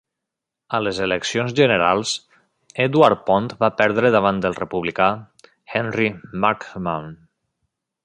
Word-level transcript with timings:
A 0.77 0.77
les 0.85 1.01
eleccions 1.07 1.53
generals, 1.59 2.13
Edward 2.87 3.23
Pond 3.29 3.55
va 3.61 3.71
perdre 3.83 4.13
davant 4.19 4.43
el 4.51 4.59
republicà, 4.65 5.13
Henry 5.79 6.13
Markham. 6.47 6.95